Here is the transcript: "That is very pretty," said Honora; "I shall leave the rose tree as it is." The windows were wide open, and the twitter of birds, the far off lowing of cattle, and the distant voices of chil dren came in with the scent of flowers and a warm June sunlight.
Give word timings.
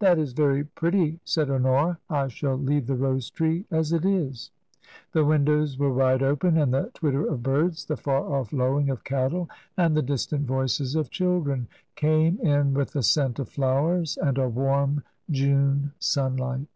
"That 0.00 0.18
is 0.18 0.34
very 0.34 0.64
pretty," 0.64 1.18
said 1.24 1.48
Honora; 1.48 1.96
"I 2.10 2.28
shall 2.28 2.56
leave 2.58 2.86
the 2.86 2.94
rose 2.94 3.30
tree 3.30 3.64
as 3.70 3.90
it 3.90 4.04
is." 4.04 4.50
The 5.12 5.24
windows 5.24 5.78
were 5.78 5.90
wide 5.94 6.22
open, 6.22 6.58
and 6.58 6.74
the 6.74 6.90
twitter 6.92 7.26
of 7.26 7.42
birds, 7.42 7.86
the 7.86 7.96
far 7.96 8.20
off 8.30 8.52
lowing 8.52 8.90
of 8.90 9.02
cattle, 9.02 9.48
and 9.74 9.96
the 9.96 10.02
distant 10.02 10.46
voices 10.46 10.94
of 10.94 11.08
chil 11.08 11.40
dren 11.40 11.68
came 11.94 12.36
in 12.40 12.74
with 12.74 12.92
the 12.92 13.02
scent 13.02 13.38
of 13.38 13.48
flowers 13.48 14.18
and 14.18 14.36
a 14.36 14.46
warm 14.46 15.04
June 15.30 15.92
sunlight. 15.98 16.66